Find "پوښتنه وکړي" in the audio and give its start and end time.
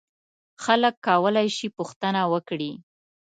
1.77-2.71